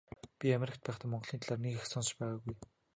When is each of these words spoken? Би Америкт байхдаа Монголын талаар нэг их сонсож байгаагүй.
Би 0.39 0.53
Америкт 0.57 0.87
байхдаа 0.87 1.11
Монголын 1.11 1.41
талаар 1.43 1.61
нэг 1.63 1.73
их 1.77 1.85
сонсож 1.91 2.13
байгаагүй. 2.19 2.55